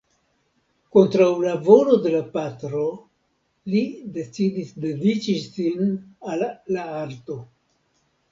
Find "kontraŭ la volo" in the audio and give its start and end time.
0.95-1.97